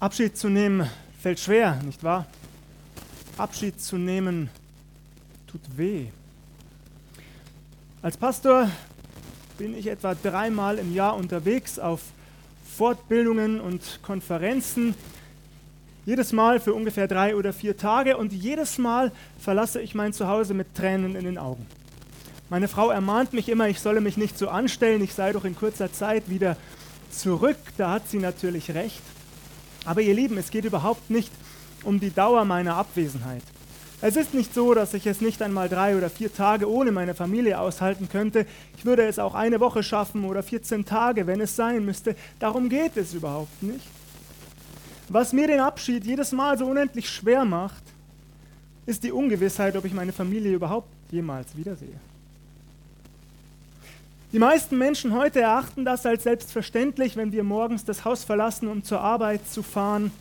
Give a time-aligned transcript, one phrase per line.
[0.00, 0.88] Abschied zu nehmen
[1.20, 2.26] fällt schwer, nicht wahr?
[3.36, 4.48] Abschied zu nehmen
[5.46, 6.06] tut weh.
[8.00, 8.70] Als Pastor
[9.58, 12.00] bin ich etwa dreimal im Jahr unterwegs auf
[12.78, 14.94] Fortbildungen und Konferenzen.
[16.06, 20.54] Jedes Mal für ungefähr drei oder vier Tage und jedes Mal verlasse ich mein Zuhause
[20.54, 21.66] mit Tränen in den Augen.
[22.48, 25.54] Meine Frau ermahnt mich immer, ich solle mich nicht so anstellen, ich sei doch in
[25.54, 26.56] kurzer Zeit wieder
[27.10, 27.58] zurück.
[27.76, 29.02] Da hat sie natürlich recht.
[29.84, 31.30] Aber ihr Lieben, es geht überhaupt nicht
[31.84, 33.42] um die Dauer meiner Abwesenheit.
[34.02, 37.14] Es ist nicht so, dass ich es nicht einmal drei oder vier Tage ohne meine
[37.14, 38.46] Familie aushalten könnte.
[38.76, 42.16] Ich würde es auch eine Woche schaffen oder 14 Tage, wenn es sein müsste.
[42.38, 43.86] Darum geht es überhaupt nicht.
[45.10, 47.82] Was mir den Abschied jedes Mal so unendlich schwer macht,
[48.86, 52.00] ist die Ungewissheit, ob ich meine Familie überhaupt jemals wiedersehe.
[54.32, 58.84] Die meisten Menschen heute erachten das als selbstverständlich, wenn wir morgens das Haus verlassen, um
[58.84, 60.12] zur Arbeit zu fahren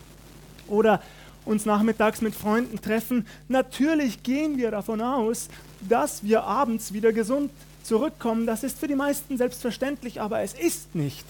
[0.67, 1.01] oder
[1.45, 3.27] uns nachmittags mit Freunden treffen.
[3.47, 5.47] Natürlich gehen wir davon aus,
[5.87, 7.51] dass wir abends wieder gesund
[7.83, 8.47] zurückkommen.
[8.47, 11.25] Das ist für die meisten selbstverständlich, aber es ist nicht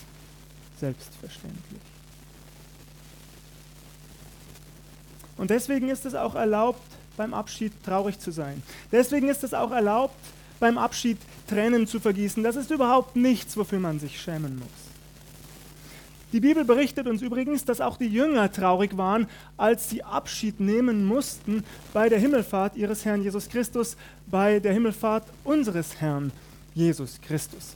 [0.79, 1.81] selbstverständlich.
[5.35, 6.81] Und deswegen ist es auch erlaubt,
[7.17, 8.63] beim Abschied traurig zu sein.
[8.91, 10.15] Deswegen ist es auch erlaubt,
[10.59, 12.43] beim Abschied Tränen zu vergießen.
[12.43, 14.89] Das ist überhaupt nichts, wofür man sich schämen muss.
[16.31, 21.05] Die Bibel berichtet uns übrigens, dass auch die Jünger traurig waren, als sie Abschied nehmen
[21.05, 26.31] mussten bei der Himmelfahrt ihres Herrn Jesus Christus, bei der Himmelfahrt unseres Herrn
[26.75, 27.75] Jesus Christus.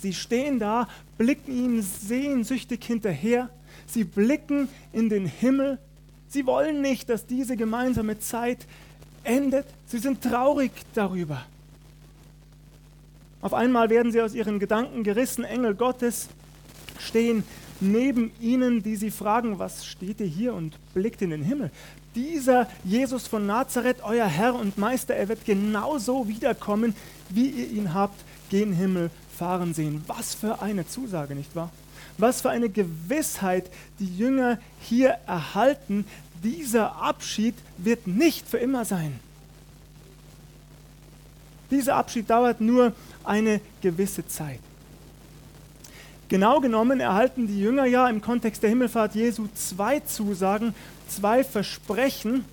[0.00, 3.50] Sie stehen da, blicken ihm sehnsüchtig hinterher,
[3.86, 5.78] sie blicken in den Himmel,
[6.28, 8.66] sie wollen nicht, dass diese gemeinsame Zeit
[9.24, 11.44] endet, sie sind traurig darüber.
[13.44, 16.30] Auf einmal werden sie aus ihren Gedanken gerissen, Engel Gottes
[16.98, 17.44] stehen
[17.78, 21.70] neben ihnen, die sie fragen, was steht ihr hier und blickt in den Himmel.
[22.14, 26.94] Dieser Jesus von Nazareth, euer Herr und Meister, er wird genauso wiederkommen,
[27.28, 28.18] wie ihr ihn habt
[28.48, 30.02] gen Himmel fahren sehen.
[30.06, 31.70] Was für eine Zusage, nicht wahr?
[32.16, 36.06] Was für eine Gewissheit die Jünger hier erhalten.
[36.42, 39.20] Dieser Abschied wird nicht für immer sein.
[41.70, 42.92] Dieser Abschied dauert nur
[43.24, 44.60] eine gewisse Zeit.
[46.28, 50.74] Genau genommen erhalten die Jünger ja im Kontext der Himmelfahrt Jesu zwei Zusagen,
[51.08, 52.44] zwei Versprechen.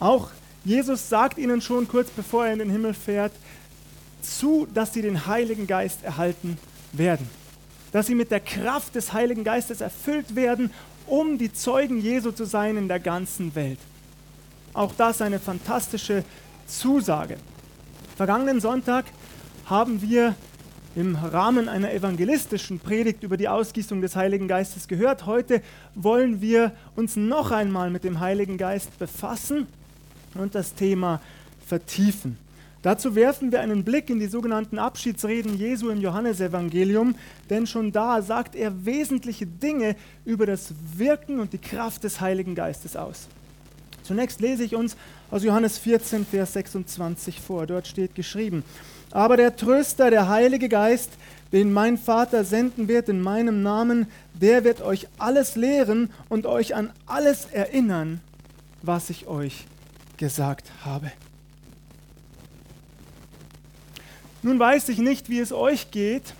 [0.00, 0.30] Auch
[0.64, 3.32] Jesus sagt ihnen schon kurz bevor er in den Himmel fährt,
[4.22, 6.58] zu, dass sie den Heiligen Geist erhalten
[6.92, 7.28] werden.
[7.92, 10.70] Dass sie mit der Kraft des Heiligen Geistes erfüllt werden,
[11.06, 13.78] um die Zeugen Jesu zu sein in der ganzen Welt.
[14.74, 16.24] Auch das eine fantastische
[16.66, 17.36] Zusage.
[18.16, 19.04] Vergangenen Sonntag
[19.72, 20.34] haben wir
[20.94, 25.24] im Rahmen einer evangelistischen Predigt über die Ausgießung des Heiligen Geistes gehört.
[25.24, 25.62] Heute
[25.94, 29.66] wollen wir uns noch einmal mit dem Heiligen Geist befassen
[30.34, 31.22] und das Thema
[31.66, 32.36] vertiefen.
[32.82, 37.14] Dazu werfen wir einen Blick in die sogenannten Abschiedsreden Jesu im Johannesevangelium,
[37.48, 39.96] denn schon da sagt er wesentliche Dinge
[40.26, 43.26] über das Wirken und die Kraft des Heiligen Geistes aus.
[44.02, 44.98] Zunächst lese ich uns
[45.30, 47.66] aus Johannes 14, Vers 26 vor.
[47.66, 48.64] Dort steht geschrieben,
[49.12, 51.10] aber der Tröster, der Heilige Geist,
[51.52, 56.74] den mein Vater senden wird in meinem Namen, der wird euch alles lehren und euch
[56.74, 58.20] an alles erinnern,
[58.80, 59.66] was ich euch
[60.16, 61.12] gesagt habe.
[64.42, 66.34] Nun weiß ich nicht, wie es euch geht,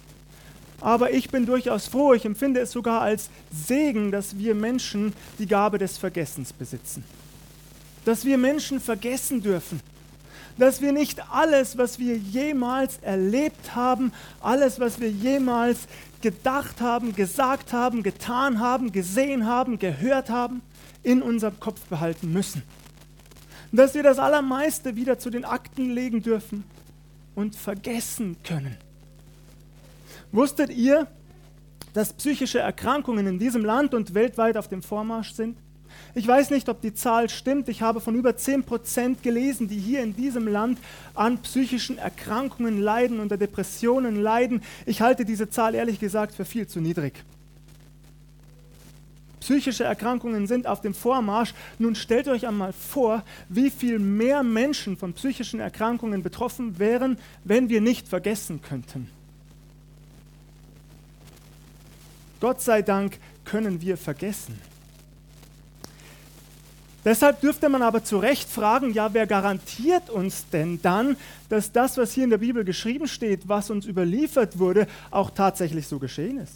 [0.80, 5.46] aber ich bin durchaus froh, ich empfinde es sogar als Segen, dass wir Menschen die
[5.46, 7.04] Gabe des Vergessens besitzen.
[8.04, 9.80] Dass wir Menschen vergessen dürfen
[10.58, 15.86] dass wir nicht alles, was wir jemals erlebt haben, alles, was wir jemals
[16.20, 20.62] gedacht haben, gesagt haben, getan haben, gesehen haben, gehört haben,
[21.02, 22.62] in unserem Kopf behalten müssen.
[23.72, 26.64] Dass wir das Allermeiste wieder zu den Akten legen dürfen
[27.34, 28.76] und vergessen können.
[30.30, 31.06] Wusstet ihr,
[31.92, 35.56] dass psychische Erkrankungen in diesem Land und weltweit auf dem Vormarsch sind?
[36.14, 37.68] Ich weiß nicht, ob die Zahl stimmt.
[37.68, 40.78] Ich habe von über 10 Prozent gelesen, die hier in diesem Land
[41.14, 44.62] an psychischen Erkrankungen leiden, unter Depressionen leiden.
[44.86, 47.14] Ich halte diese Zahl ehrlich gesagt für viel zu niedrig.
[49.42, 51.52] Psychische Erkrankungen sind auf dem Vormarsch.
[51.80, 57.68] Nun stellt euch einmal vor, wie viel mehr Menschen von psychischen Erkrankungen betroffen wären, wenn
[57.68, 59.08] wir nicht vergessen könnten.
[62.38, 64.58] Gott sei Dank können wir vergessen.
[67.04, 71.16] Deshalb dürfte man aber zu Recht fragen, ja, wer garantiert uns denn dann,
[71.48, 75.88] dass das, was hier in der Bibel geschrieben steht, was uns überliefert wurde, auch tatsächlich
[75.88, 76.54] so geschehen ist?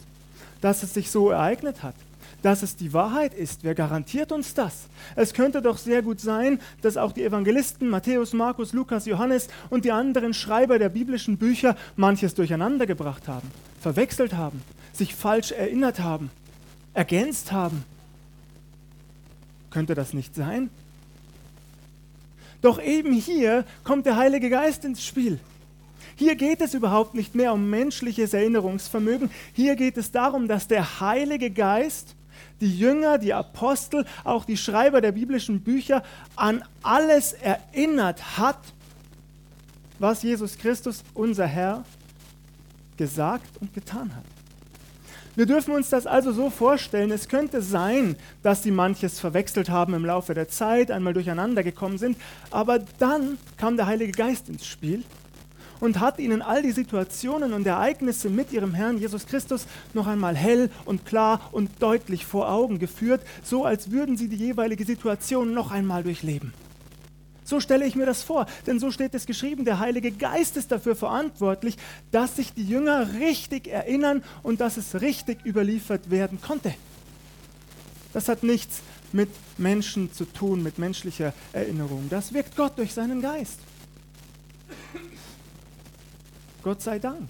[0.60, 1.94] Dass es sich so ereignet hat?
[2.42, 3.64] dass es die Wahrheit ist.
[3.64, 4.86] Wer garantiert uns das?
[5.16, 9.84] Es könnte doch sehr gut sein, dass auch die Evangelisten Matthäus, Markus, Lukas, Johannes und
[9.84, 13.50] die anderen Schreiber der biblischen Bücher manches durcheinandergebracht haben,
[13.80, 16.30] verwechselt haben, sich falsch erinnert haben,
[16.94, 17.84] ergänzt haben.
[19.76, 20.70] Könnte das nicht sein?
[22.62, 25.38] Doch eben hier kommt der Heilige Geist ins Spiel.
[26.14, 29.28] Hier geht es überhaupt nicht mehr um menschliches Erinnerungsvermögen.
[29.52, 32.14] Hier geht es darum, dass der Heilige Geist
[32.62, 36.02] die Jünger, die Apostel, auch die Schreiber der biblischen Bücher
[36.36, 38.60] an alles erinnert hat,
[39.98, 41.84] was Jesus Christus, unser Herr,
[42.96, 44.35] gesagt und getan hat.
[45.36, 49.92] Wir dürfen uns das also so vorstellen, es könnte sein, dass sie manches verwechselt haben
[49.92, 52.16] im Laufe der Zeit, einmal durcheinander gekommen sind,
[52.50, 55.04] aber dann kam der Heilige Geist ins Spiel
[55.78, 60.34] und hat ihnen all die Situationen und Ereignisse mit ihrem Herrn Jesus Christus noch einmal
[60.34, 65.52] hell und klar und deutlich vor Augen geführt, so als würden sie die jeweilige Situation
[65.52, 66.54] noch einmal durchleben.
[67.46, 70.72] So stelle ich mir das vor, denn so steht es geschrieben, der Heilige Geist ist
[70.72, 71.76] dafür verantwortlich,
[72.10, 76.74] dass sich die Jünger richtig erinnern und dass es richtig überliefert werden konnte.
[78.12, 78.80] Das hat nichts
[79.12, 82.08] mit Menschen zu tun, mit menschlicher Erinnerung.
[82.10, 83.60] Das wirkt Gott durch seinen Geist.
[86.64, 87.28] Gott sei Dank.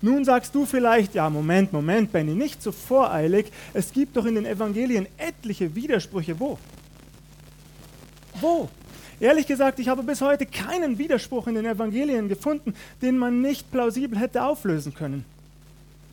[0.00, 3.52] Nun sagst du vielleicht, ja, Moment, Moment, Benny, nicht so voreilig.
[3.74, 6.40] Es gibt doch in den Evangelien etliche Widersprüche.
[6.40, 6.58] Wo?
[8.40, 8.68] Wo?
[9.18, 13.70] Ehrlich gesagt, ich habe bis heute keinen Widerspruch in den Evangelien gefunden, den man nicht
[13.70, 15.24] plausibel hätte auflösen können.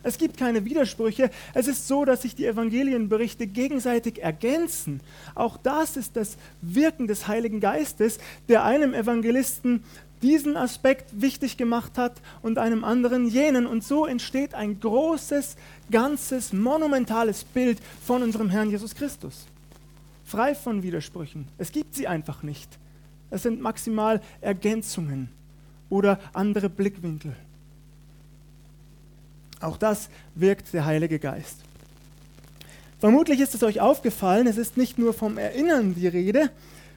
[0.04, 1.32] Es gibt keine Widersprüche.
[1.54, 5.00] Es ist so, dass sich die Evangelienberichte gegenseitig ergänzen.
[5.34, 9.84] Auch das ist das Wirken des Heiligen Geistes, der einem Evangelisten
[10.22, 13.66] diesen Aspekt wichtig gemacht hat und einem anderen jenen.
[13.66, 15.56] Und so entsteht ein großes,
[15.90, 19.46] ganzes, monumentales Bild von unserem Herrn Jesus Christus.
[20.34, 21.48] Frei von Widersprüchen.
[21.60, 22.80] Es gibt sie einfach nicht.
[23.30, 25.30] Es sind maximal Ergänzungen
[25.92, 27.36] oder andere Blickwinkel.
[29.60, 31.58] Auch das wirkt der Heilige Geist.
[33.00, 36.50] Vermutlich ist es euch aufgefallen, es ist nicht nur vom Erinnern die Rede,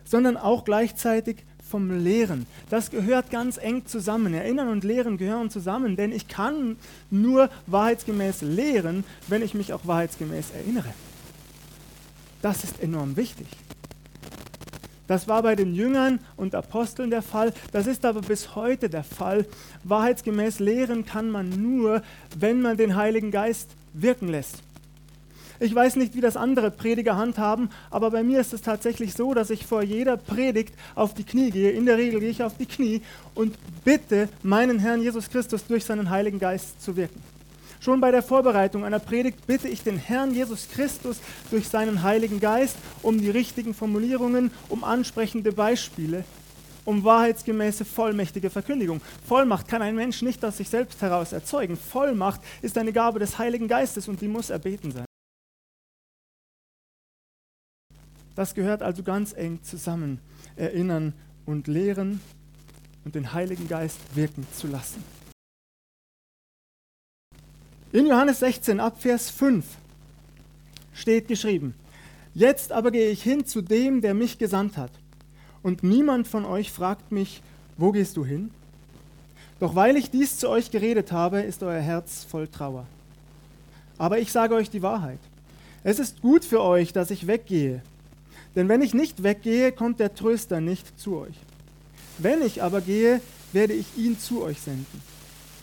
[0.07, 2.47] sondern auch gleichzeitig vom Lehren.
[2.71, 4.33] Das gehört ganz eng zusammen.
[4.33, 6.77] Erinnern und Lehren gehören zusammen, denn ich kann
[7.11, 10.95] nur wahrheitsgemäß lehren, wenn ich mich auch wahrheitsgemäß erinnere.
[12.47, 13.49] Das ist enorm wichtig.
[15.09, 19.03] Das war bei den Jüngern und Aposteln der Fall, das ist aber bis heute der
[19.03, 19.47] Fall.
[19.83, 22.03] Wahrheitsgemäß lehren kann man nur,
[22.39, 24.63] wenn man den Heiligen Geist wirken lässt.
[25.59, 29.35] Ich weiß nicht, wie das andere Prediger handhaben, aber bei mir ist es tatsächlich so,
[29.35, 31.73] dass ich vor jeder Predigt auf die Knie gehe.
[31.73, 33.03] In der Regel gehe ich auf die Knie
[33.35, 37.21] und bitte meinen Herrn Jesus Christus durch seinen Heiligen Geist zu wirken.
[37.81, 41.21] Schon bei der Vorbereitung einer Predigt bitte ich den Herrn Jesus Christus
[41.51, 46.25] durch seinen Heiligen Geist um die richtigen Formulierungen, um ansprechende Beispiele,
[46.85, 49.01] um wahrheitsgemäße vollmächtige Verkündigung.
[49.27, 51.77] Vollmacht kann ein Mensch nicht aus sich selbst heraus erzeugen.
[51.77, 55.07] Vollmacht ist eine Gabe des Heiligen Geistes und die muss erbeten sein.
[58.35, 60.21] Das gehört also ganz eng zusammen.
[60.57, 61.15] Erinnern
[61.47, 62.21] und lehren
[63.05, 65.16] und den Heiligen Geist wirken zu lassen.
[67.93, 69.65] In Johannes 16 ab Vers 5
[70.93, 71.75] steht geschrieben,
[72.35, 74.91] Jetzt aber gehe ich hin zu dem, der mich gesandt hat.
[75.63, 77.43] Und niemand von euch fragt mich,
[77.79, 78.51] wo gehst du hin?
[79.59, 82.87] Doch weil ich dies zu euch geredet habe, ist euer Herz voll Trauer.
[83.97, 85.19] Aber ich sage euch die Wahrheit.
[85.83, 87.81] Es ist gut für euch, dass ich weggehe
[88.57, 91.37] denn wenn ich nicht weggehe, kommt der Tröster nicht zu euch.
[92.17, 93.21] Wenn ich aber gehe,
[93.53, 95.03] werde ich ihn zu euch senden.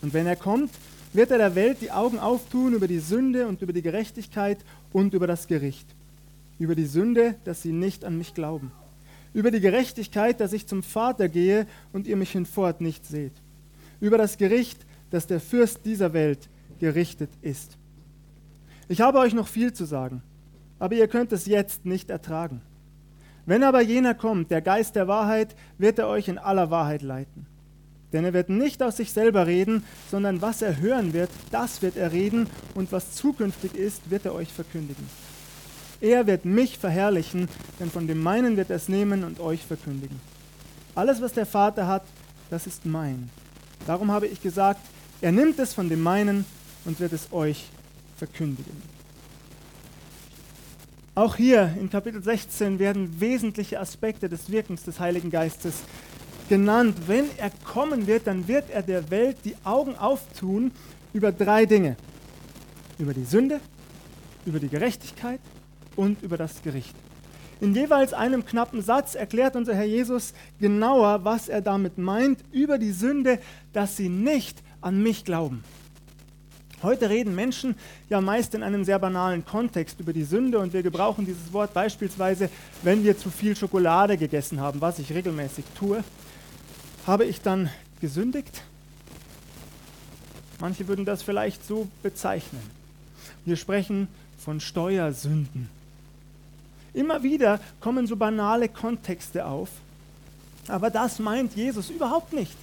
[0.00, 0.70] Und wenn er kommt,
[1.14, 4.58] wird er der Welt die Augen auftun über die Sünde und über die Gerechtigkeit
[4.92, 5.86] und über das Gericht.
[6.58, 8.72] Über die Sünde, dass sie nicht an mich glauben.
[9.32, 13.32] Über die Gerechtigkeit, dass ich zum Vater gehe und ihr mich hinfort nicht seht.
[14.00, 16.48] Über das Gericht, dass der Fürst dieser Welt
[16.80, 17.76] gerichtet ist.
[18.88, 20.22] Ich habe euch noch viel zu sagen,
[20.78, 22.60] aber ihr könnt es jetzt nicht ertragen.
[23.46, 27.46] Wenn aber jener kommt, der Geist der Wahrheit, wird er euch in aller Wahrheit leiten.
[28.14, 31.96] Denn er wird nicht aus sich selber reden, sondern was er hören wird, das wird
[31.96, 35.04] er reden, und was zukünftig ist, wird er euch verkündigen.
[36.00, 37.48] Er wird mich verherrlichen,
[37.80, 40.20] denn von dem meinen wird er es nehmen und euch verkündigen.
[40.94, 42.04] Alles, was der Vater hat,
[42.50, 43.30] das ist mein.
[43.84, 44.80] Darum habe ich gesagt,
[45.20, 46.44] er nimmt es von dem meinen
[46.84, 47.64] und wird es euch
[48.16, 48.80] verkündigen.
[51.16, 55.82] Auch hier in Kapitel 16 werden wesentliche Aspekte des Wirkens des Heiligen Geistes
[56.48, 56.96] genannt.
[57.06, 60.72] Wenn er kommen wird, dann wird er der Welt die Augen auftun
[61.12, 61.96] über drei Dinge.
[62.98, 63.60] Über die Sünde,
[64.46, 65.40] über die Gerechtigkeit
[65.96, 66.94] und über das Gericht.
[67.60, 72.78] In jeweils einem knappen Satz erklärt unser Herr Jesus genauer, was er damit meint, über
[72.78, 73.38] die Sünde,
[73.72, 75.64] dass sie nicht an mich glauben.
[76.82, 77.76] Heute reden Menschen
[78.10, 81.72] ja meist in einem sehr banalen Kontext über die Sünde und wir gebrauchen dieses Wort
[81.72, 82.50] beispielsweise,
[82.82, 86.04] wenn wir zu viel Schokolade gegessen haben, was ich regelmäßig tue.
[87.06, 87.68] Habe ich dann
[88.00, 88.62] gesündigt?
[90.58, 92.62] Manche würden das vielleicht so bezeichnen.
[93.44, 94.08] Wir sprechen
[94.38, 95.68] von Steuersünden.
[96.94, 99.68] Immer wieder kommen so banale Kontexte auf,
[100.66, 102.56] aber das meint Jesus überhaupt nicht.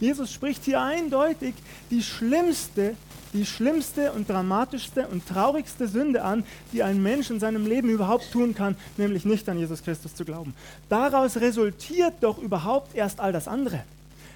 [0.00, 1.54] Jesus spricht hier eindeutig
[1.90, 2.96] die schlimmste,
[3.32, 8.30] die schlimmste und dramatischste und traurigste Sünde an, die ein Mensch in seinem Leben überhaupt
[8.30, 10.54] tun kann, nämlich nicht an Jesus Christus zu glauben.
[10.88, 13.84] Daraus resultiert doch überhaupt erst all das andere.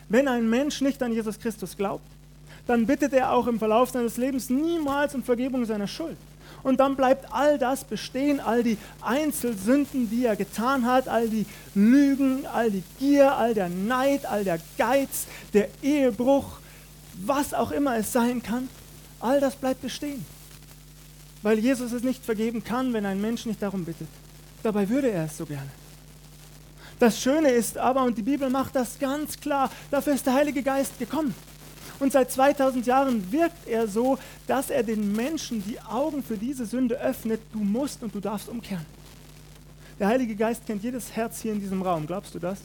[0.08, 2.04] Wenn ein Mensch nicht an Jesus Christus glaubt,
[2.66, 6.16] dann bittet er auch im Verlauf seines Lebens niemals um Vergebung seiner Schuld.
[6.62, 11.46] Und dann bleibt all das bestehen, all die Einzelsünden, die er getan hat, all die
[11.74, 16.58] Lügen, all die Gier, all der Neid, all der Geiz, der Ehebruch,
[17.24, 18.68] was auch immer es sein kann,
[19.26, 20.24] all das bleibt bestehen.
[21.42, 24.08] Weil Jesus es nicht vergeben kann, wenn ein Mensch nicht darum bittet.
[24.62, 25.70] Dabei würde er es so gerne.
[26.98, 30.62] Das Schöne ist aber, und die Bibel macht das ganz klar, dafür ist der Heilige
[30.62, 31.34] Geist gekommen.
[31.98, 36.66] Und seit 2000 Jahren wirkt er so, dass er den Menschen die Augen für diese
[36.66, 37.40] Sünde öffnet.
[37.52, 38.84] Du musst und du darfst umkehren.
[39.98, 42.06] Der Heilige Geist kennt jedes Herz hier in diesem Raum.
[42.06, 42.60] Glaubst du das?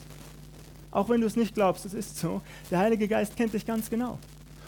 [0.90, 2.42] Auch wenn du es nicht glaubst, es ist so.
[2.70, 4.18] Der Heilige Geist kennt dich ganz genau.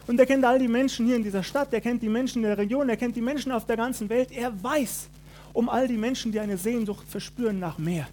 [0.07, 2.49] Und er kennt all die Menschen hier in dieser Stadt, er kennt die Menschen in
[2.49, 4.31] der Region, er kennt die Menschen auf der ganzen Welt.
[4.33, 5.09] Er weiß
[5.53, 8.07] um all die Menschen, die eine Sehnsucht verspüren nach mehr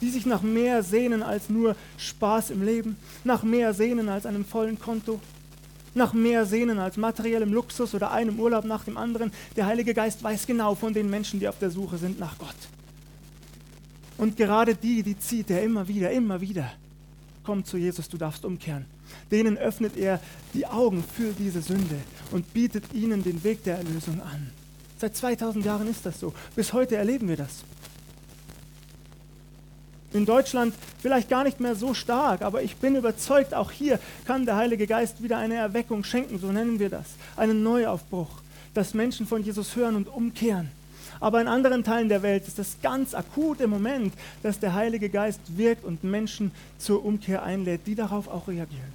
[0.00, 4.44] die sich nach mehr sehnen als nur Spaß im Leben, nach mehr sehnen als einem
[4.44, 5.20] vollen Konto,
[5.94, 9.32] nach mehr sehnen als materiellem Luxus oder einem Urlaub nach dem anderen.
[9.56, 12.56] Der Heilige Geist weiß genau von den Menschen, die auf der Suche sind nach Gott.
[14.16, 16.72] Und gerade die, die zieht er immer wieder, immer wieder.
[17.42, 18.84] Komm zu Jesus, du darfst umkehren.
[19.30, 20.20] Denen öffnet er
[20.54, 21.96] die Augen für diese Sünde
[22.30, 24.50] und bietet ihnen den Weg der Erlösung an.
[24.98, 26.34] Seit 2000 Jahren ist das so.
[26.54, 27.64] Bis heute erleben wir das
[30.12, 34.44] in Deutschland vielleicht gar nicht mehr so stark, aber ich bin überzeugt, auch hier kann
[34.44, 38.30] der Heilige Geist wieder eine Erweckung schenken, so nennen wir das, einen Neuaufbruch,
[38.74, 40.70] dass Menschen von Jesus hören und umkehren.
[41.20, 45.10] Aber in anderen Teilen der Welt ist es ganz akut im Moment, dass der Heilige
[45.10, 48.92] Geist wirkt und Menschen zur Umkehr einlädt, die darauf auch reagieren,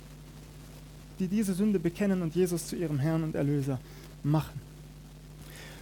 [1.20, 3.80] die diese Sünde bekennen und Jesus zu ihrem Herrn und Erlöser
[4.24, 4.60] machen.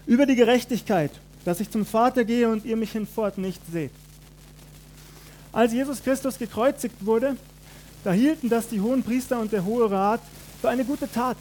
[0.05, 1.11] Über die Gerechtigkeit,
[1.45, 3.91] dass ich zum Vater gehe und ihr mich hinfort nicht seht.
[5.51, 7.37] Als Jesus Christus gekreuzigt wurde,
[8.03, 10.21] da hielten das die hohen Priester und der Hohe Rat
[10.61, 11.37] für eine gute Tat.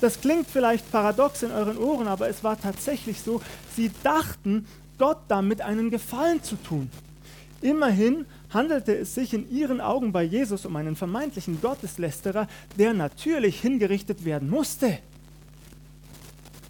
[0.00, 3.40] Das klingt vielleicht paradox in euren Ohren, aber es war tatsächlich so.
[3.74, 4.66] Sie dachten,
[4.98, 6.90] Gott damit einen Gefallen zu tun.
[7.62, 12.48] Immerhin handelte es sich in ihren Augen bei Jesus um einen vermeintlichen Gotteslästerer,
[12.78, 14.98] der natürlich hingerichtet werden musste.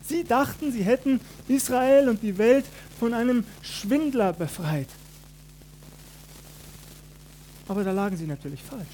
[0.02, 2.64] Sie dachten, sie hätten Israel und die Welt
[2.98, 4.88] von einem Schwindler befreit.
[7.68, 8.86] Aber da lagen sie natürlich falsch.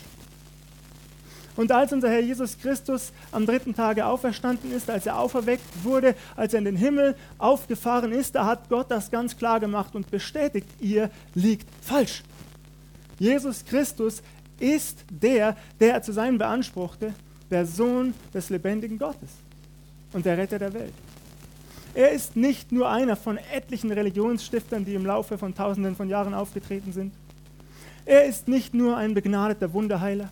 [1.55, 6.15] Und als unser Herr Jesus Christus am dritten Tage auferstanden ist, als er auferweckt wurde,
[6.35, 10.11] als er in den Himmel aufgefahren ist, da hat Gott das ganz klar gemacht und
[10.11, 12.23] bestätigt, ihr liegt falsch.
[13.19, 14.23] Jesus Christus
[14.59, 17.15] ist der, der er zu sein beanspruchte,
[17.51, 19.31] der Sohn des lebendigen Gottes
[20.13, 20.95] und der Retter der Welt.
[21.95, 26.33] Er ist nicht nur einer von etlichen Religionsstiftern, die im Laufe von Tausenden von Jahren
[26.33, 27.13] aufgetreten sind.
[28.07, 30.31] Er ist nicht nur ein begnadeter Wunderheiler.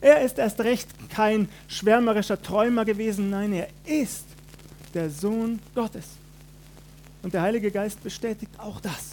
[0.00, 3.30] Er ist erst recht kein schwärmerischer Träumer gewesen.
[3.30, 4.26] Nein, er ist
[4.94, 6.06] der Sohn Gottes.
[7.22, 9.09] Und der Heilige Geist bestätigt auch das.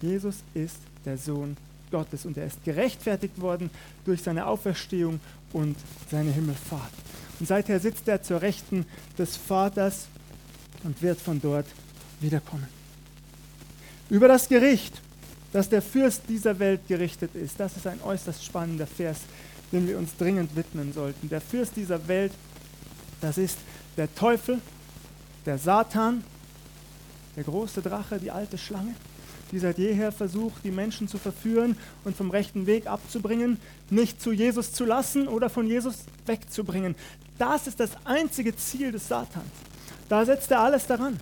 [0.00, 1.56] Jesus ist der Sohn
[1.90, 3.70] Gottes und er ist gerechtfertigt worden
[4.04, 5.20] durch seine Auferstehung
[5.52, 5.76] und
[6.10, 6.92] seine Himmelfahrt.
[7.38, 8.86] Und seither sitzt er zur Rechten
[9.18, 10.06] des Vaters
[10.84, 11.66] und wird von dort
[12.20, 12.68] wiederkommen.
[14.08, 15.00] Über das Gericht,
[15.52, 17.58] das der Fürst dieser Welt gerichtet ist.
[17.58, 19.20] Das ist ein äußerst spannender Vers,
[19.72, 21.28] dem wir uns dringend widmen sollten.
[21.28, 22.32] Der Fürst dieser Welt,
[23.20, 23.58] das ist
[23.96, 24.60] der Teufel,
[25.46, 26.22] der Satan,
[27.36, 28.94] der große Drache, die alte Schlange,
[29.52, 33.58] die seit jeher versucht, die Menschen zu verführen und vom rechten Weg abzubringen,
[33.90, 36.94] nicht zu Jesus zu lassen oder von Jesus wegzubringen.
[37.38, 39.46] Das ist das einzige Ziel des Satans.
[40.08, 41.18] Da setzt er alles daran.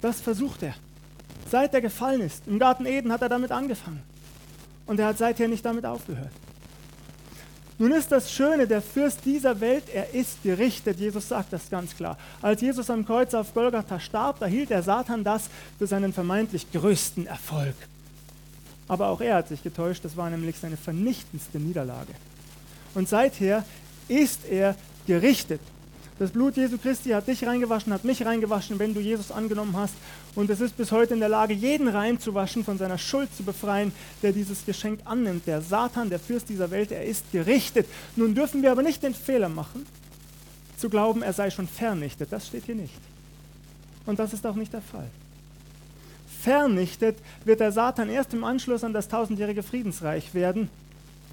[0.00, 0.74] Das versucht er
[1.52, 2.48] seit er gefallen ist.
[2.48, 4.02] Im Garten Eden hat er damit angefangen.
[4.86, 6.32] Und er hat seither nicht damit aufgehört.
[7.82, 11.00] Nun ist das Schöne, der Fürst dieser Welt, er ist gerichtet.
[11.00, 12.16] Jesus sagt das ganz klar.
[12.40, 16.70] Als Jesus am Kreuz auf Golgatha starb, da hielt der Satan das für seinen vermeintlich
[16.70, 17.74] größten Erfolg.
[18.86, 22.12] Aber auch er hat sich getäuscht, das war nämlich seine vernichtendste Niederlage.
[22.94, 23.64] Und seither
[24.06, 24.76] ist er
[25.08, 25.60] gerichtet.
[26.22, 29.94] Das Blut Jesu Christi hat dich reingewaschen, hat mich reingewaschen, wenn du Jesus angenommen hast.
[30.36, 33.90] Und es ist bis heute in der Lage, jeden reinzuwaschen, von seiner Schuld zu befreien,
[34.22, 35.48] der dieses Geschenk annimmt.
[35.48, 37.88] Der Satan, der Fürst dieser Welt, er ist gerichtet.
[38.14, 39.84] Nun dürfen wir aber nicht den Fehler machen,
[40.76, 42.30] zu glauben, er sei schon vernichtet.
[42.30, 42.94] Das steht hier nicht.
[44.06, 45.10] Und das ist auch nicht der Fall.
[46.40, 50.70] Vernichtet wird der Satan erst im Anschluss an das tausendjährige Friedensreich werden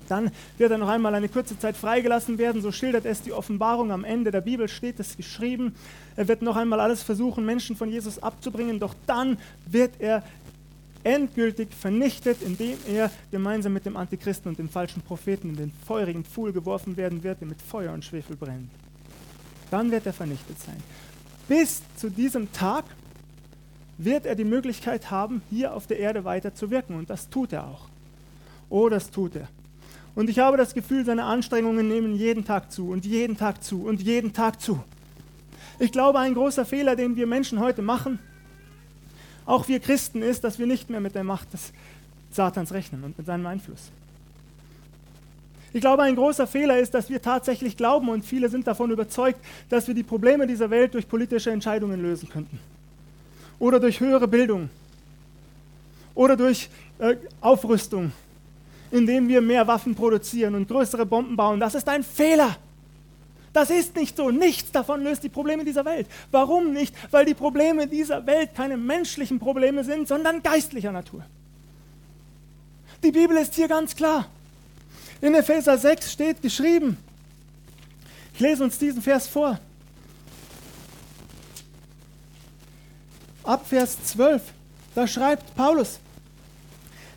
[0.09, 2.61] dann wird er noch einmal eine kurze Zeit freigelassen werden.
[2.61, 3.91] So schildert es die Offenbarung.
[3.91, 5.75] Am Ende der Bibel steht es geschrieben.
[6.15, 8.79] Er wird noch einmal alles versuchen, Menschen von Jesus abzubringen.
[8.79, 10.23] Doch dann wird er
[11.03, 16.25] endgültig vernichtet, indem er gemeinsam mit dem Antichristen und dem falschen Propheten in den feurigen
[16.25, 18.69] Pfuhl geworfen werden wird, der mit Feuer und Schwefel brennt.
[19.71, 20.77] Dann wird er vernichtet sein.
[21.47, 22.85] Bis zu diesem Tag
[23.97, 26.95] wird er die Möglichkeit haben, hier auf der Erde weiter zu wirken.
[26.95, 27.87] Und das tut er auch.
[28.69, 29.47] Oh, das tut er.
[30.15, 33.83] Und ich habe das Gefühl, seine Anstrengungen nehmen jeden Tag zu und jeden Tag zu
[33.83, 34.83] und jeden Tag zu.
[35.79, 38.19] Ich glaube, ein großer Fehler, den wir Menschen heute machen,
[39.45, 41.71] auch wir Christen, ist, dass wir nicht mehr mit der Macht des
[42.31, 43.91] Satans rechnen und mit seinem Einfluss.
[45.71, 49.39] Ich glaube, ein großer Fehler ist, dass wir tatsächlich glauben und viele sind davon überzeugt,
[49.69, 52.59] dass wir die Probleme dieser Welt durch politische Entscheidungen lösen könnten.
[53.59, 54.69] Oder durch höhere Bildung.
[56.15, 58.11] Oder durch äh, Aufrüstung
[58.91, 61.59] indem wir mehr Waffen produzieren und größere Bomben bauen.
[61.59, 62.57] Das ist ein Fehler.
[63.53, 64.29] Das ist nicht so.
[64.29, 66.07] Nichts davon löst die Probleme dieser Welt.
[66.31, 66.95] Warum nicht?
[67.11, 71.23] Weil die Probleme dieser Welt keine menschlichen Probleme sind, sondern geistlicher Natur.
[73.03, 74.27] Die Bibel ist hier ganz klar.
[75.21, 76.97] In Epheser 6 steht geschrieben,
[78.33, 79.59] ich lese uns diesen Vers vor.
[83.43, 84.41] Ab Vers 12,
[84.95, 85.99] da schreibt Paulus,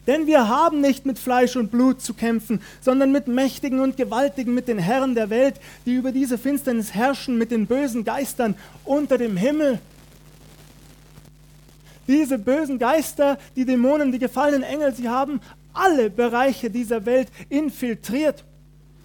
[0.07, 4.55] denn wir haben nicht mit Fleisch und Blut zu kämpfen, sondern mit Mächtigen und Gewaltigen,
[4.55, 5.55] mit den Herren der Welt,
[5.87, 9.79] die über diese Finsternis herrschen, mit den bösen Geistern unter dem Himmel.
[12.09, 15.41] Diese bösen Geister, die Dämonen, die gefallenen Engel, sie haben
[15.73, 18.45] alle Bereiche dieser Welt infiltriert.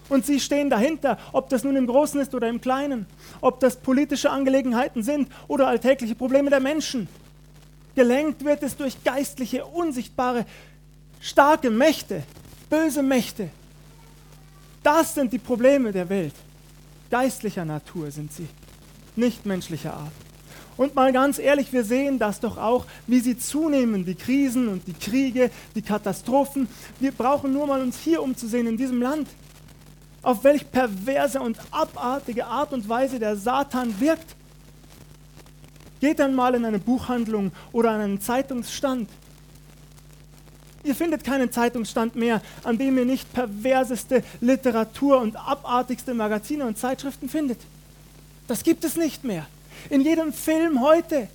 [0.10, 3.06] Und sie stehen dahinter, ob das nun im Großen ist oder im Kleinen,
[3.42, 7.08] ob das politische Angelegenheiten sind oder alltägliche Probleme der Menschen.
[7.96, 10.46] Gelenkt wird es durch geistliche, unsichtbare
[11.22, 12.24] starke Mächte,
[12.70, 13.50] böse Mächte.
[14.84, 16.34] Das sind die Probleme der Welt.
[17.10, 18.48] Geistlicher Natur sind sie,
[19.16, 20.12] nicht menschlicher Art.
[20.78, 24.88] Und mal ganz ehrlich, wir sehen das doch auch, wie sie zunehmen, die Krisen und
[24.88, 26.68] die Kriege, die Katastrophen.
[27.00, 29.28] Wir brauchen nur mal uns hier umzusehen in diesem Land,
[30.22, 34.36] auf welch perverse und abartige Art und Weise der Satan wirkt.
[36.00, 39.10] Geht dann mal in eine Buchhandlung oder an einen Zeitungsstand
[40.84, 46.78] Ihr findet keinen Zeitungsstand mehr, an dem ihr nicht perverseste Literatur und abartigste Magazine und
[46.78, 47.60] Zeitschriften findet.
[48.48, 49.46] Das gibt es nicht mehr.
[49.90, 51.28] In jedem Film heute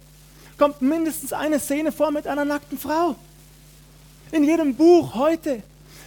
[0.58, 3.16] kommt mindestens eine Szene vor mit einer nackten Frau.
[4.30, 5.62] In jedem Buch heute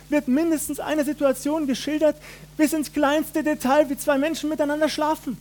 [0.09, 2.15] wird mindestens eine Situation geschildert,
[2.57, 5.37] bis ins kleinste Detail, wie zwei Menschen miteinander schlafen.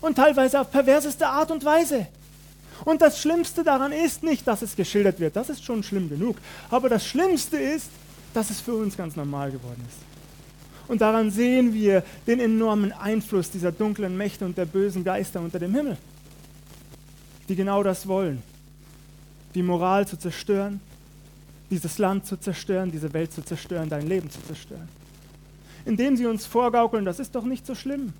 [0.00, 2.06] Und teilweise auf perverseste Art und Weise.
[2.84, 6.36] Und das Schlimmste daran ist nicht, dass es geschildert wird, das ist schon schlimm genug.
[6.70, 7.90] Aber das Schlimmste ist,
[8.34, 9.98] dass es für uns ganz normal geworden ist.
[10.88, 15.58] Und daran sehen wir den enormen Einfluss dieser dunklen Mächte und der bösen Geister unter
[15.58, 15.96] dem Himmel,
[17.48, 18.42] die genau das wollen.
[19.54, 20.80] Die Moral zu zerstören,
[21.70, 24.88] dieses Land zu zerstören, diese Welt zu zerstören, dein Leben zu zerstören.
[25.84, 28.12] Indem sie uns vorgaukeln, das ist doch nicht so schlimm.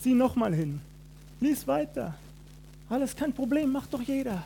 [0.00, 0.80] Sieh nochmal hin.
[1.40, 2.14] Lies weiter.
[2.90, 4.44] Alles kein Problem, macht doch jeder.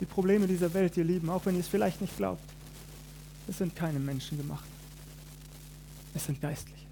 [0.00, 2.42] Die Probleme dieser Welt, ihr Lieben, auch wenn ihr es vielleicht nicht glaubt,
[3.48, 4.64] es sind keine Menschen gemacht.
[6.14, 6.86] Es sind geistliche.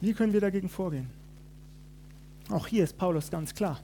[0.00, 1.08] Wie können wir dagegen vorgehen?
[2.50, 3.80] Auch hier ist Paulus ganz klar.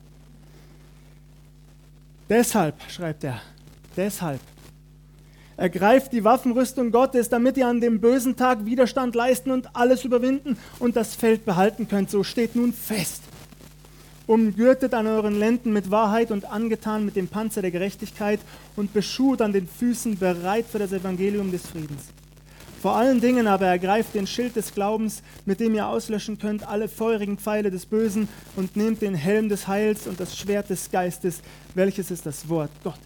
[2.28, 3.40] Deshalb, schreibt er,
[3.96, 4.40] deshalb
[5.56, 10.56] Ergreift die Waffenrüstung Gottes, damit ihr an dem bösen Tag Widerstand leisten und alles überwinden
[10.78, 12.10] und das Feld behalten könnt.
[12.10, 13.22] So steht nun fest
[14.26, 18.40] umgürtet an euren Lenden mit Wahrheit und angetan mit dem Panzer der Gerechtigkeit
[18.76, 22.04] und beschut an den Füßen bereit für das Evangelium des Friedens.
[22.80, 26.88] Vor allen Dingen aber ergreift den Schild des Glaubens, mit dem ihr auslöschen könnt alle
[26.88, 31.42] feurigen Pfeile des Bösen und nehmt den Helm des Heils und das Schwert des Geistes,
[31.74, 33.00] welches ist das Wort Gottes.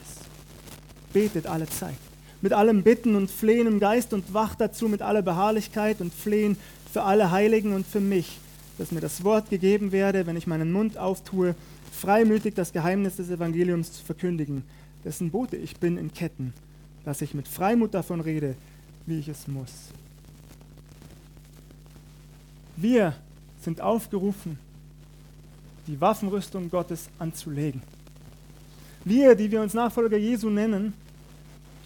[1.12, 1.96] Betet alle Zeit
[2.40, 6.56] mit allem Bitten und Flehen im Geist und wacht dazu mit aller Beharrlichkeit und Flehen
[6.92, 8.38] für alle Heiligen und für mich,
[8.78, 11.54] dass mir das Wort gegeben werde, wenn ich meinen Mund auftue,
[11.92, 14.64] freimütig das Geheimnis des Evangeliums zu verkündigen,
[15.04, 16.52] dessen Bote ich bin in Ketten,
[17.04, 18.54] dass ich mit Freimut davon rede,
[19.06, 19.72] wie ich es muss.
[22.76, 23.14] Wir
[23.62, 24.58] sind aufgerufen,
[25.86, 27.82] die Waffenrüstung Gottes anzulegen.
[29.04, 30.92] Wir, die wir uns Nachfolger Jesu nennen,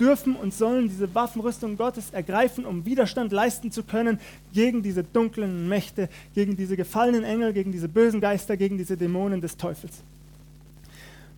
[0.01, 4.19] dürfen und sollen diese Waffenrüstung Gottes ergreifen, um Widerstand leisten zu können
[4.53, 9.41] gegen diese dunklen Mächte, gegen diese gefallenen Engel, gegen diese bösen Geister, gegen diese Dämonen
[9.41, 10.03] des Teufels.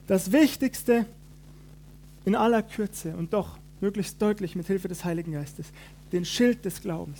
[0.06, 1.06] Das Wichtigste
[2.24, 5.66] in aller Kürze und doch möglichst deutlich mit Hilfe des Heiligen Geistes,
[6.12, 7.18] den Schild des Glaubens,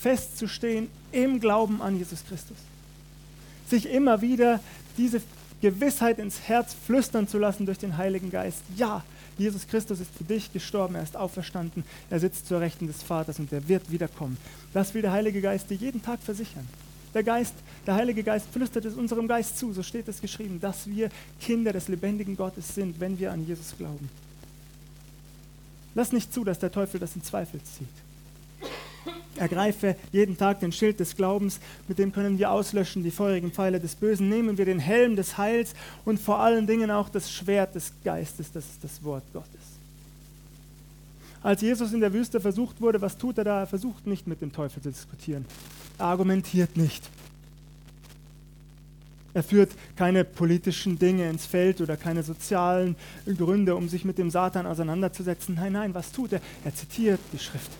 [0.00, 2.56] festzustehen im Glauben an Jesus Christus.
[3.66, 4.60] Sich immer wieder
[4.96, 5.20] diese
[5.60, 8.62] Gewissheit ins Herz flüstern zu lassen durch den Heiligen Geist.
[8.76, 9.02] Ja,
[9.38, 13.38] Jesus Christus ist für dich gestorben, er ist auferstanden, er sitzt zur Rechten des Vaters
[13.38, 14.36] und er wird wiederkommen.
[14.72, 16.66] Das will der Heilige Geist dir jeden Tag versichern.
[17.14, 17.54] Der Geist,
[17.86, 21.08] der Heilige Geist flüstert es unserem Geist zu, so steht es geschrieben, dass wir
[21.40, 24.08] Kinder des lebendigen Gottes sind, wenn wir an Jesus glauben.
[25.94, 27.88] Lass nicht zu, dass der Teufel das in Zweifel zieht.
[29.38, 33.80] Ergreife jeden Tag den Schild des Glaubens, mit dem können wir auslöschen die feurigen Pfeile
[33.80, 34.28] des Bösen.
[34.28, 35.74] Nehmen wir den Helm des Heils
[36.04, 39.48] und vor allen Dingen auch das Schwert des Geistes, das ist das Wort Gottes.
[41.42, 43.60] Als Jesus in der Wüste versucht wurde, was tut er da?
[43.60, 45.44] Er versucht nicht mit dem Teufel zu diskutieren.
[45.98, 47.08] Er argumentiert nicht.
[49.34, 54.30] Er führt keine politischen Dinge ins Feld oder keine sozialen Gründe, um sich mit dem
[54.30, 55.54] Satan auseinanderzusetzen.
[55.54, 56.40] Nein, nein, was tut er?
[56.64, 57.70] Er zitiert die Schrift.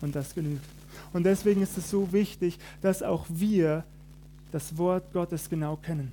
[0.00, 0.64] Und das genügt.
[1.12, 3.84] Und deswegen ist es so wichtig, dass auch wir
[4.52, 6.12] das Wort Gottes genau kennen.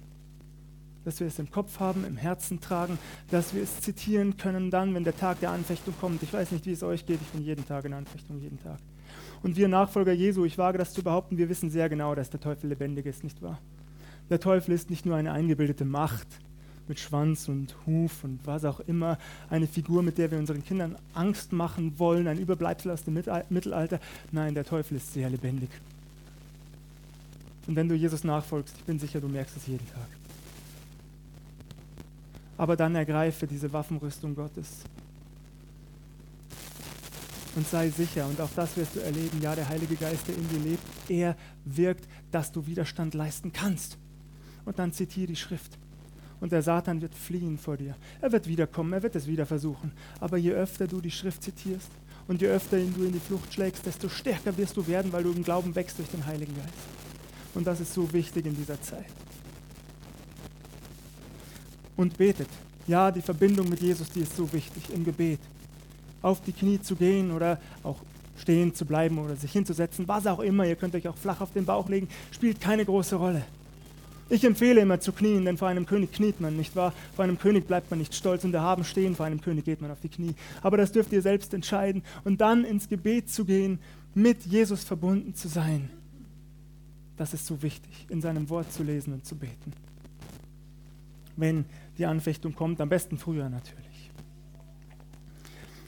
[1.04, 2.98] Dass wir es im Kopf haben, im Herzen tragen,
[3.30, 6.24] dass wir es zitieren können dann, wenn der Tag der Anfechtung kommt.
[6.24, 8.80] Ich weiß nicht, wie es euch geht, ich bin jeden Tag in Anfechtung, jeden Tag.
[9.44, 12.40] Und wir Nachfolger Jesu, ich wage das zu behaupten, wir wissen sehr genau, dass der
[12.40, 13.60] Teufel lebendig ist, nicht wahr?
[14.30, 16.28] Der Teufel ist nicht nur eine eingebildete Macht,
[16.88, 19.18] mit Schwanz und Huf und was auch immer,
[19.50, 23.16] eine Figur, mit der wir unseren Kindern Angst machen wollen, ein Überbleibsel aus dem
[23.50, 24.00] Mittelalter.
[24.32, 25.70] Nein, der Teufel ist sehr lebendig.
[27.68, 30.08] Und wenn du Jesus nachfolgst, ich bin sicher, du merkst es jeden Tag.
[32.58, 34.70] Aber dann ergreife diese Waffenrüstung Gottes.
[37.56, 40.50] Und sei sicher, und auch das wirst du erleben, ja, der Heilige Geist, der in
[40.50, 43.98] dir lebt, er wirkt, dass du Widerstand leisten kannst.
[44.66, 45.78] Und dann zitiere die Schrift
[46.46, 47.96] und der Satan wird fliehen vor dir.
[48.22, 49.92] Er wird wiederkommen, er wird es wieder versuchen.
[50.20, 51.90] Aber je öfter du die Schrift zitierst
[52.28, 55.32] und je öfter du in die Flucht schlägst, desto stärker wirst du werden, weil du
[55.32, 56.70] im Glauben wächst durch den Heiligen Geist.
[57.56, 59.08] Und das ist so wichtig in dieser Zeit.
[61.96, 62.50] Und betet.
[62.86, 65.40] Ja, die Verbindung mit Jesus, die ist so wichtig im Gebet.
[66.22, 67.98] Auf die Knie zu gehen oder auch
[68.38, 70.68] stehen zu bleiben oder sich hinzusetzen, was auch immer.
[70.68, 73.44] Ihr könnt euch auch flach auf den Bauch legen, spielt keine große Rolle.
[74.28, 76.94] Ich empfehle immer zu knien, denn vor einem König kniet man, nicht wahr?
[77.16, 79.92] Vor einem König bleibt man nicht stolz und erhaben stehen, vor einem König geht man
[79.92, 80.34] auf die Knie.
[80.64, 83.80] Aber das dürft ihr selbst entscheiden und dann ins Gebet zu gehen,
[84.16, 85.90] mit Jesus verbunden zu sein.
[87.18, 89.74] Das ist so wichtig, in seinem Wort zu lesen und zu beten.
[91.38, 91.66] Wenn
[91.98, 94.12] die Anfechtung kommt, am besten früher natürlich.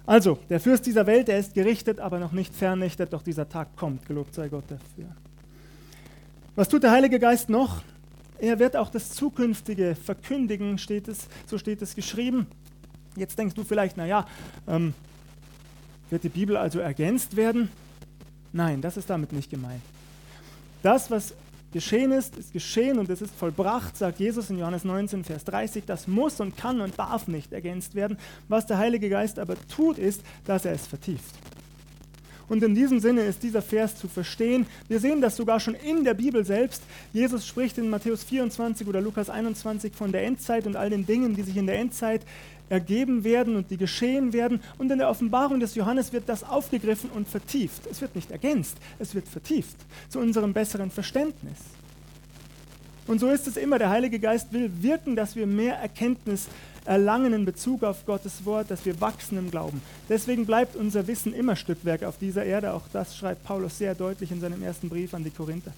[0.06, 3.76] Also, der Fürst dieser Welt, der ist gerichtet, aber noch nicht vernichtet, doch dieser Tag
[3.76, 4.06] kommt.
[4.06, 5.14] Gelobt sei Gott dafür.
[6.56, 7.82] Was tut der Heilige Geist noch?
[8.40, 12.48] Er wird auch das Zukünftige verkündigen, steht es, so steht es geschrieben.
[13.16, 14.28] Jetzt denkst du vielleicht, naja,
[14.68, 14.94] ähm,
[16.10, 17.70] wird die Bibel also ergänzt werden?
[18.54, 19.82] Nein, das ist damit nicht gemeint.
[20.84, 21.34] Das, was
[21.74, 25.86] geschehen ist, ist geschehen und es ist vollbracht, sagt Jesus in Johannes 19, Vers 30.
[25.86, 28.18] Das muss und kann und darf nicht ergänzt werden.
[28.48, 31.36] Was der Heilige Geist aber tut, ist, dass er es vertieft.
[32.50, 34.66] Und in diesem Sinne ist dieser Vers zu verstehen.
[34.88, 36.82] Wir sehen das sogar schon in der Bibel selbst.
[37.12, 41.36] Jesus spricht in Matthäus 24 oder Lukas 21 von der Endzeit und all den Dingen,
[41.36, 42.22] die sich in der Endzeit
[42.70, 44.62] ergeben werden und die geschehen werden.
[44.78, 47.86] Und in der Offenbarung des Johannes wird das aufgegriffen und vertieft.
[47.90, 49.78] Es wird nicht ergänzt, es wird vertieft
[50.10, 51.58] zu unserem besseren Verständnis.
[53.08, 53.80] Und so ist es immer.
[53.80, 56.48] Der Heilige Geist will wirken, dass wir mehr Erkenntnis
[56.88, 59.82] erlangen in Bezug auf Gottes Wort, dass wir wachsen im Glauben.
[60.08, 62.74] Deswegen bleibt unser Wissen immer Stückwerk auf dieser Erde.
[62.74, 65.74] Auch das schreibt Paulus sehr deutlich in seinem ersten Brief an die Korinther.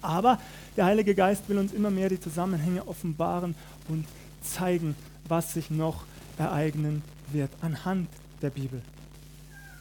[0.00, 0.38] Aber
[0.76, 3.54] der Heilige Geist will uns immer mehr die Zusammenhänge offenbaren
[3.88, 4.06] und
[4.42, 4.96] zeigen,
[5.28, 6.04] was sich noch
[6.38, 8.08] ereignen wird anhand
[8.40, 8.80] der Bibel.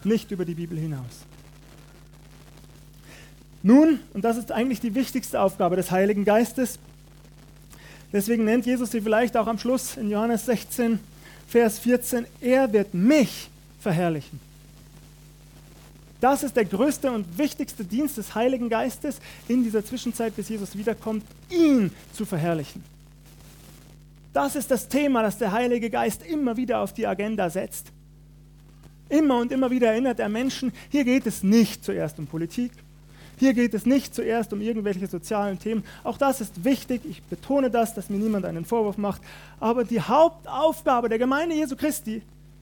[0.04, 1.26] Nicht über die Bibel hinaus.
[3.64, 6.80] Nun, und das ist eigentlich die wichtigste Aufgabe des Heiligen Geistes,
[8.14, 11.00] Deswegen nennt Jesus sie vielleicht auch am Schluss in Johannes 16,
[11.48, 14.40] Vers 14, er wird mich verherrlichen.
[16.22, 20.78] Das ist der größte und wichtigste Dienst des Heiligen Geistes in dieser Zwischenzeit, bis Jesus
[20.78, 22.84] wiederkommt, ihn zu verherrlichen.
[24.32, 27.88] Das ist das Thema, das der Heilige Geist immer wieder auf die Agenda setzt.
[29.10, 32.72] Immer und immer wieder erinnert er Menschen, hier geht es nicht zuerst um Politik,
[33.42, 35.84] hier geht es nicht zuerst um irgendwelche sozialen Themen.
[36.04, 39.20] Auch das ist wichtig, ich betone das, dass mir niemand einen Vorwurf macht.
[39.60, 42.22] Aber die Hauptaufgabe der Gemeinde Jesu Christi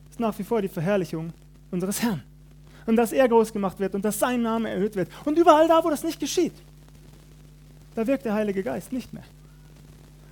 [0.09, 1.33] ist nach wie vor die Verherrlichung
[1.69, 2.23] unseres Herrn
[2.85, 5.09] und dass er groß gemacht wird und dass sein Name erhöht wird.
[5.25, 6.53] Und überall da, wo das nicht geschieht,
[7.93, 9.25] da wirkt der Heilige Geist nicht mehr.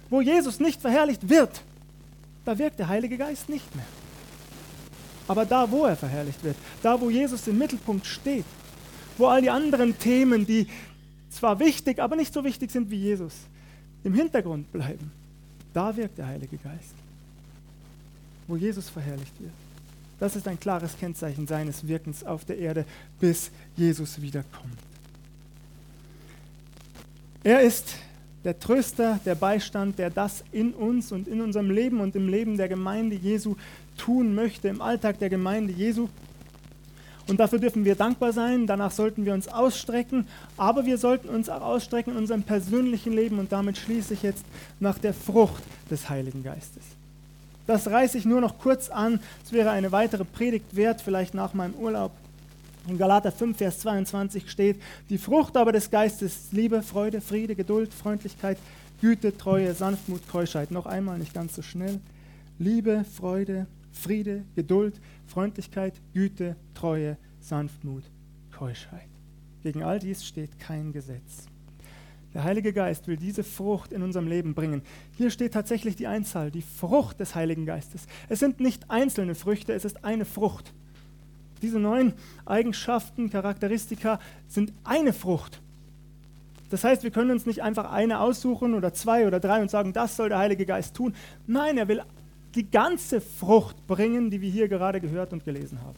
[0.10, 1.62] Wo Jesus nicht verherrlicht wird,
[2.46, 3.86] da wirkt der Heilige Geist nicht mehr.
[5.28, 8.46] Aber da, wo er verherrlicht wird, da, wo Jesus im Mittelpunkt steht,
[9.18, 10.68] wo all die anderen Themen, die
[11.30, 13.34] zwar wichtig, aber nicht so wichtig sind wie Jesus,
[14.04, 15.12] im Hintergrund bleiben,
[15.74, 16.96] da wirkt der Heilige Geist.
[18.48, 19.52] Wo Jesus verherrlicht wird.
[20.20, 22.86] Das ist ein klares Kennzeichen seines Wirkens auf der Erde,
[23.20, 24.78] bis Jesus wiederkommt.
[27.44, 27.96] Er ist
[28.44, 32.58] der Tröster, der Beistand, der das in uns und in unserem Leben und im Leben
[32.58, 33.56] der Gemeinde Jesu
[33.98, 36.08] tun möchte, im Alltag der Gemeinde Jesu.
[37.28, 41.50] Und dafür dürfen wir dankbar sein, danach sollten wir uns ausstrecken, aber wir sollten uns
[41.50, 44.46] auch ausstrecken in unserem persönlichen Leben und damit schließe ich jetzt
[44.80, 45.62] nach der Frucht
[45.92, 46.84] des Heiligen Geistes.
[47.68, 49.20] Das reiße ich nur noch kurz an.
[49.44, 52.12] Es wäre eine weitere Predigt wert, vielleicht nach meinem Urlaub.
[52.88, 57.56] In Galater 5, Vers 22 steht, die Frucht aber des Geistes ist Liebe, Freude, Friede,
[57.56, 58.58] Geduld, Freundlichkeit,
[59.02, 60.72] Güte, Treue, Sanftmut, Keuschheit.
[60.72, 62.00] Noch einmal, nicht ganz so schnell.
[62.58, 68.04] Liebe, Freude, Friede, Geduld, Freundlichkeit, Güte, Treue, Sanftmut,
[68.52, 69.10] Keuschheit.
[69.64, 71.48] Gegen all dies steht kein Gesetz.
[72.34, 74.82] Der Heilige Geist will diese Frucht in unserem Leben bringen.
[75.18, 78.06] Hier steht tatsächlich die Einzahl, die Frucht des Heiligen Geistes.
[78.30, 80.74] Es sind nicht einzelne Früchte, es ist eine Frucht.
[81.62, 82.14] Diese neun
[82.46, 85.62] Eigenschaften, Charakteristika sind eine Frucht.
[86.70, 89.94] Das heißt, wir können uns nicht einfach eine aussuchen oder zwei oder drei und sagen,
[89.94, 91.16] das soll der Heilige Geist tun.
[91.48, 92.04] Nein, er will
[92.56, 95.98] die ganze Frucht bringen, die wir hier gerade gehört und gelesen haben.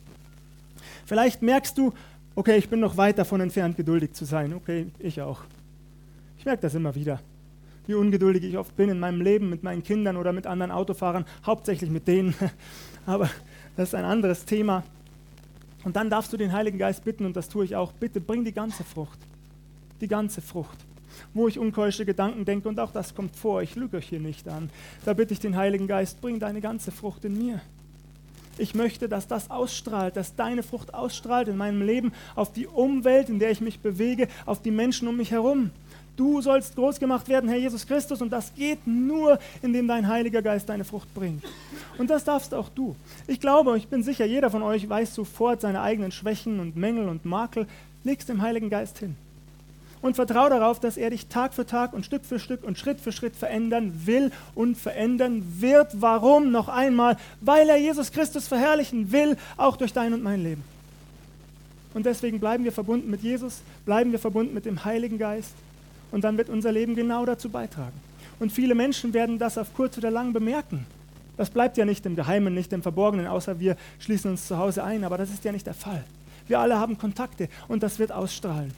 [1.05, 1.93] Vielleicht merkst du,
[2.35, 4.53] okay, ich bin noch weit davon entfernt, geduldig zu sein.
[4.53, 5.41] Okay, ich auch.
[6.37, 7.19] Ich merke das immer wieder,
[7.87, 11.25] wie ungeduldig ich oft bin in meinem Leben mit meinen Kindern oder mit anderen Autofahrern,
[11.45, 12.33] hauptsächlich mit denen.
[13.05, 13.29] Aber
[13.75, 14.83] das ist ein anderes Thema.
[15.83, 18.43] Und dann darfst du den Heiligen Geist bitten, und das tue ich auch, bitte bring
[18.43, 19.19] die ganze Frucht.
[20.01, 20.77] Die ganze Frucht.
[21.33, 24.47] Wo ich unkeusche Gedanken denke, und auch das kommt vor, ich lüge euch hier nicht
[24.47, 24.69] an.
[25.05, 27.61] Da bitte ich den Heiligen Geist, bring deine ganze Frucht in mir.
[28.57, 33.29] Ich möchte, dass das ausstrahlt, dass deine Frucht ausstrahlt in meinem Leben auf die Umwelt,
[33.29, 35.71] in der ich mich bewege, auf die Menschen um mich herum.
[36.17, 40.41] Du sollst groß gemacht werden, Herr Jesus Christus, und das geht nur, indem dein Heiliger
[40.41, 41.45] Geist deine Frucht bringt.
[41.97, 42.97] Und das darfst auch du.
[43.25, 47.07] Ich glaube, ich bin sicher, jeder von euch weiß sofort seine eigenen Schwächen und Mängel
[47.07, 47.67] und Makel.
[48.03, 49.15] Legst dem Heiligen Geist hin.
[50.01, 53.01] Und vertraue darauf, dass er dich Tag für Tag und Stück für Stück und Schritt
[53.01, 56.01] für Schritt verändern will und verändern wird.
[56.01, 56.51] Warum?
[56.51, 60.63] Noch einmal, weil er Jesus Christus verherrlichen will, auch durch dein und mein Leben.
[61.93, 65.53] Und deswegen bleiben wir verbunden mit Jesus, bleiben wir verbunden mit dem Heiligen Geist
[66.11, 67.99] und dann wird unser Leben genau dazu beitragen.
[68.39, 70.85] Und viele Menschen werden das auf kurz oder lang bemerken.
[71.35, 74.83] Das bleibt ja nicht im Geheimen, nicht im Verborgenen, außer wir schließen uns zu Hause
[74.83, 76.03] ein, aber das ist ja nicht der Fall.
[76.47, 78.73] Wir alle haben Kontakte und das wird ausstrahlen.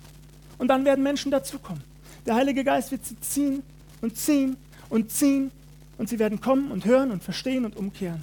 [0.62, 1.82] Und dann werden Menschen dazukommen.
[2.28, 3.64] Der Heilige Geist wird sie ziehen
[4.00, 4.58] und ziehen
[4.90, 5.50] und ziehen
[5.98, 8.22] und sie werden kommen und hören und verstehen und umkehren.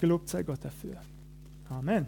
[0.00, 0.96] Gelobt sei Gott dafür.
[1.68, 2.06] Amen.